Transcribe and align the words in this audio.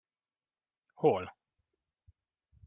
Hol? 1.01 1.29